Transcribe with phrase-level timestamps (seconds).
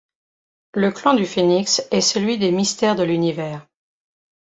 [0.73, 3.67] Le clan du Phénix est celui des mystères de l'univers.